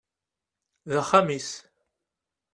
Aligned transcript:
D 0.91 0.93
axxam-is. 1.01 1.49